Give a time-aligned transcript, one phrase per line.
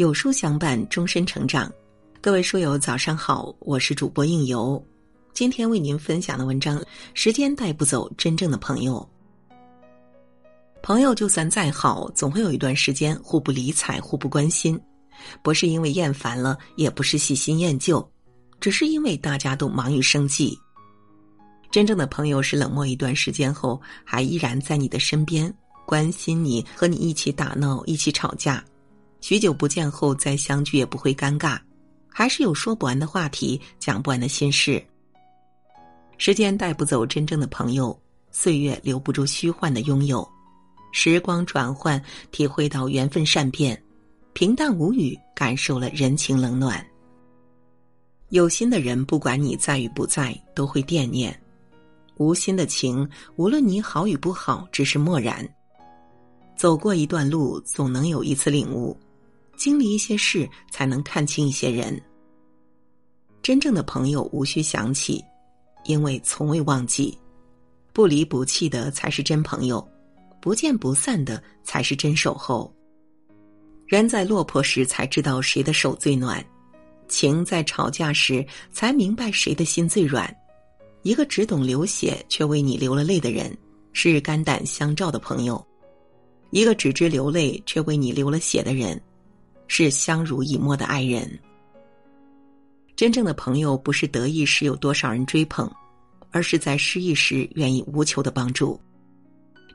[0.00, 1.70] 有书相伴，终身成长。
[2.22, 4.82] 各位书友，早上好，我是主播应由。
[5.34, 6.82] 今天为您分享的文章：
[7.12, 9.06] 时间带不走真正的朋友。
[10.82, 14.80] 朋友就算再好，总会有一段时间互不理睬、互不关心。
[15.42, 18.02] 不是因为厌烦了，也不是喜新厌旧，
[18.58, 20.58] 只是因为大家都忙于生计。
[21.70, 28.64] 真正的朋友是冷漠一段时间后，还依然在你的身边，关心你，和你一起打闹，一起吵架。
[29.20, 31.58] 许久不见后再相聚也不会尴尬，
[32.08, 34.82] 还是有说不完的话题，讲不完的心事。
[36.18, 37.98] 时间带不走真正的朋友，
[38.30, 40.26] 岁月留不住虚幻的拥有。
[40.92, 42.02] 时光转换，
[42.32, 43.80] 体会到缘分善变，
[44.32, 46.84] 平淡无语，感受了人情冷暖。
[48.30, 51.32] 有心的人，不管你在与不在，都会惦念；
[52.16, 55.48] 无心的情，无论你好与不好，只是漠然。
[56.56, 58.96] 走过一段路，总能有一次领悟。
[59.60, 62.02] 经历一些事，才能看清一些人。
[63.42, 65.22] 真正的朋友无需想起，
[65.84, 67.16] 因为从未忘记。
[67.92, 69.86] 不离不弃的才是真朋友，
[70.40, 72.74] 不见不散的才是真守候。
[73.86, 76.42] 人在落魄时才知道谁的手最暖，
[77.06, 80.34] 情在吵架时才明白谁的心最软。
[81.02, 83.54] 一个只懂流血却为你流了泪的人，
[83.92, 85.62] 是肝胆相照的朋友；
[86.48, 88.98] 一个只知流泪却为你流了血的人。
[89.72, 91.38] 是相濡以沫的爱人。
[92.96, 95.70] 真正的朋友不是得意时有多少人追捧，
[96.32, 98.78] 而是在失意时愿意无求的帮助。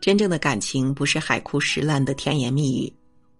[0.01, 2.93] 真正的感情不是海枯石烂的甜言蜜语，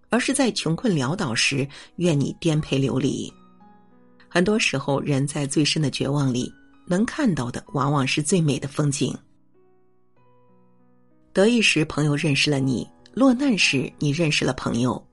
[0.09, 1.67] 而是在穷困潦倒时
[1.97, 3.31] 愿你颠沛流离。
[4.29, 6.49] 很多时候，人在最深的绝望里，
[6.87, 9.13] 能看到的往往是最美的风景。
[11.33, 15.04] 得意时，朋友认识了你；落难时，你认识了朋友。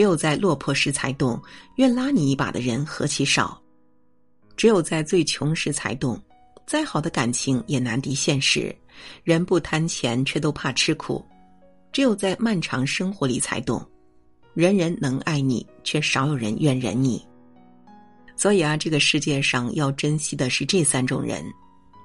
[0.00, 1.38] 只有在落魄时才懂，
[1.74, 3.60] 愿拉你一把的人何其少；
[4.56, 6.18] 只有在最穷时才懂，
[6.66, 8.74] 再好的感情也难敌现实。
[9.24, 11.22] 人不贪钱，却都怕吃苦；
[11.92, 13.86] 只有在漫长生活里才懂，
[14.54, 17.22] 人人能爱你，却少有人愿忍你。
[18.36, 21.44] 所以啊，这个世界上要珍惜的是这三种人：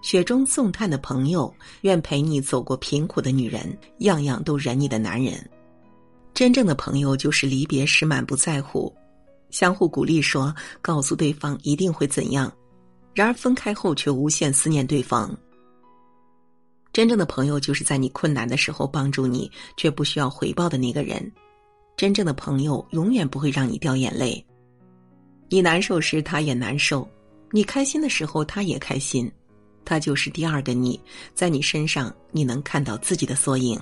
[0.01, 3.65] 雪中送炭的朋友，愿陪你走过贫苦的女人，
[3.99, 5.49] 样样都忍你的男人。
[6.35, 8.93] 真正的朋友就是离别时满不在乎，
[9.51, 12.51] 相互鼓励说，告诉对方一定会怎样，
[13.13, 15.33] 然而分开后却无限思念对方。
[16.91, 21.31] 真正的朋友就是在你困难的时候帮助你，却不需要回报的那个人。
[21.95, 24.45] 真正的朋友永远不会让你掉眼泪，
[25.47, 27.07] 你难受时他也难受，
[27.51, 29.31] 你开心的时候他也开心，
[29.85, 30.99] 他就是第二个你，
[31.33, 33.81] 在你身上你能看到自己的缩影。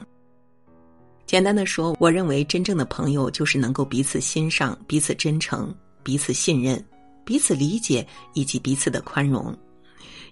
[1.25, 5.73] 简单的说，我认为真正的朋友就是能够彼此欣赏、彼此真诚、
[6.03, 6.83] 彼此信任、
[7.25, 9.55] 彼此理解以及彼此的宽容，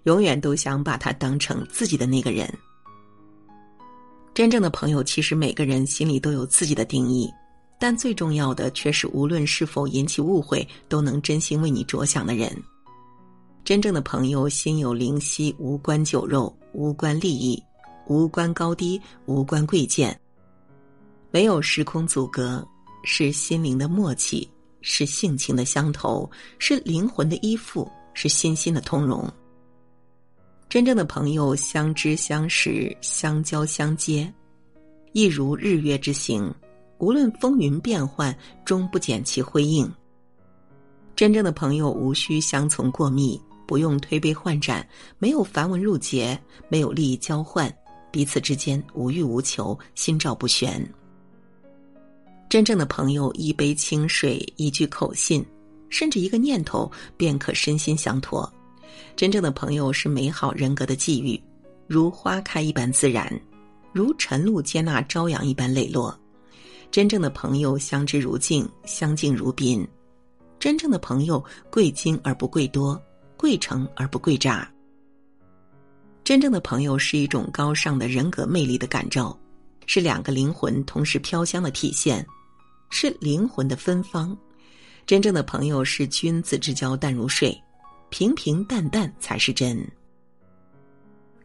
[0.03, 2.51] 永远都想把他当成自己的那个人。
[4.33, 7.29] 真正的朋友，其实每个人心里都有自己的定义，
[7.79, 12.55] 但最重要的却是无论是否引起误会，都能真心为你着想的人。
[13.63, 17.61] 真正的朋友，心有灵犀，无关酒肉，无关利益，
[18.07, 20.17] 无关高低，无关贵贱。
[21.31, 22.67] 没有时空阻隔，
[23.03, 24.47] 是心灵的默契，
[24.81, 29.31] 是性情的相投，是灵魂的依附，是心心的通融。
[30.67, 34.31] 真正的朋友，相知相识，相交相接，
[35.13, 36.53] 一如日月之行，
[36.97, 39.89] 无论风云变幻，终不减其辉映。
[41.15, 44.85] 真正的朋友，无需相从过密，不用推杯换盏，
[45.17, 46.37] 没有繁文缛节，
[46.67, 47.73] 没有利益交换，
[48.11, 50.85] 彼此之间无欲无求，心照不宣。
[52.51, 55.41] 真正的朋友，一杯清水，一句口信，
[55.87, 58.51] 甚至一个念头，便可身心相托。
[59.15, 61.41] 真正的朋友是美好人格的际遇，
[61.87, 63.41] 如花开一般自然，
[63.93, 66.13] 如晨露接纳朝阳一般磊落。
[66.91, 69.87] 真正的朋友，相知如镜，相敬如宾。
[70.59, 73.01] 真正的朋友，贵精而不贵多，
[73.37, 74.69] 贵诚而不贵诈。
[76.21, 79.39] 真正的朋友是一种高尚的人格魅力的感召，
[79.85, 82.27] 是两个灵魂同时飘香的体现。
[82.91, 84.37] 是灵魂的芬芳，
[85.07, 87.57] 真正的朋友是君子之交淡如水，
[88.09, 89.83] 平平淡淡才是真。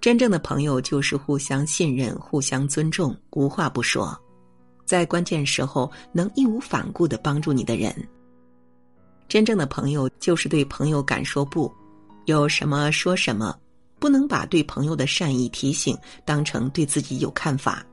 [0.01, 4.15] 真正的朋友就是互相信任、互相尊重，无话不说，
[4.85, 7.95] 在关键时候能义无反顾的帮助你的人。
[9.29, 11.73] 真正的朋友就是对朋友敢说不，
[12.27, 13.57] 有什么说什么，
[14.01, 17.85] 不能把对朋友的善意提醒当成对自己有看法。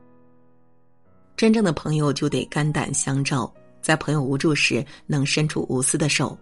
[1.36, 3.52] 真正的朋友就得肝胆相照，
[3.82, 6.38] 在朋友无助时能伸出无私的手。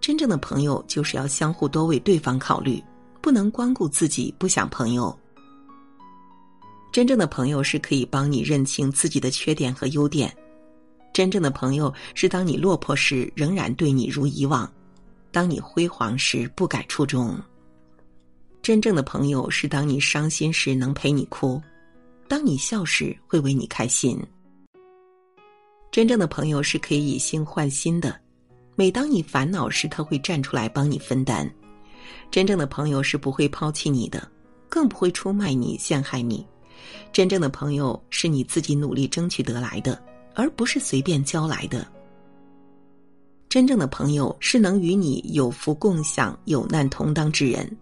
[0.00, 2.82] 真正的朋友就是要相互多为对方考虑，
[3.20, 5.16] 不能光顾自己不想朋友。
[6.90, 10.34] 真正的朋友是可以帮你认清自己的缺点和优点。
[11.12, 14.72] 真正的朋友是当你落魄时仍然对你如以往，
[15.30, 17.38] 当你辉煌时不改初衷。
[18.62, 21.60] 真正的朋友是当你伤心时能陪你哭，
[22.30, 24.16] 当你笑时会为你开心。
[25.90, 28.16] 真正的朋友是可以以心换心的，
[28.76, 31.52] 每当你烦恼时，他会站出来帮你分担。
[32.30, 34.30] 真正的朋友是不会抛弃你的，
[34.68, 36.46] 更不会出卖你、陷害你。
[37.12, 40.00] 真正的朋友是你自己努力争取得来的。
[40.36, 41.84] 而不是随便交来的。
[43.48, 47.76] 真正的朋友是能与你有福共享、有难同当之人，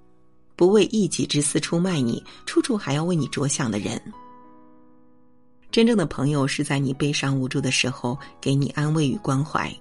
[0.57, 4.01] 不为一己之私出卖你，处处还要为你着想的人。
[5.79, 9.73] 真正的朋友是在你悲伤无助的时候给你安慰与关怀，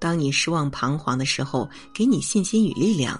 [0.00, 3.16] 当你失望彷徨的时候给你信心与力量，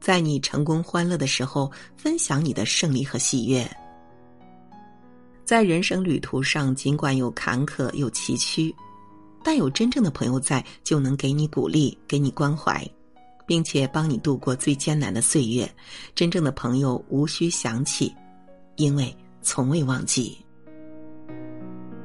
[0.00, 3.70] 在你成功欢乐的时候分享你的胜利和喜悦。
[5.44, 8.74] 在人生旅途上，尽管有坎坷有崎岖，
[9.44, 12.82] 但有真正的朋友在，就能给你鼓励，给你关怀，
[13.46, 15.70] 并且帮你度过最艰难的岁月。
[16.14, 18.10] 真正的朋友无需想起，
[18.76, 20.34] 因为从未忘记。